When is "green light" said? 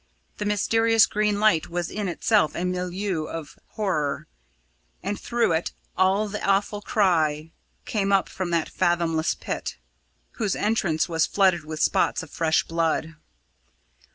1.05-1.69